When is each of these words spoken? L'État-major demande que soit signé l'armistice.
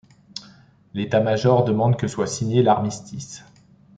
L'État-major 0.95 1.63
demande 1.63 1.95
que 1.95 2.07
soit 2.07 2.25
signé 2.25 2.63
l'armistice. 2.63 3.43